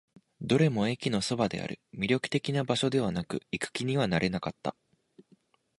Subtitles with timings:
[0.41, 1.79] どれも駅のそばにある。
[1.93, 4.75] 魅力的な場所ではなく、行く気にはなれなかった。